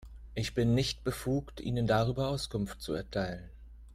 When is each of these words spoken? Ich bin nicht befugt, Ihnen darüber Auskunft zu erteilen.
Ich 0.33 0.55
bin 0.55 0.73
nicht 0.73 1.03
befugt, 1.03 1.61
Ihnen 1.61 1.85
darüber 1.85 2.29
Auskunft 2.29 2.81
zu 2.81 2.93
erteilen. 2.95 3.51